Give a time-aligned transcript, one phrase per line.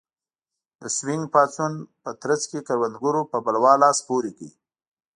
[0.79, 4.49] د سوینګ پاڅون په ترڅ کې کروندګرو په بلوا لاس پورې کړ.